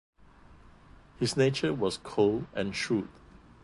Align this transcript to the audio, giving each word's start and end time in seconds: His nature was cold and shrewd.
His 1.19 1.37
nature 1.37 1.75
was 1.75 1.97
cold 1.99 2.47
and 2.55 2.75
shrewd. 2.75 3.07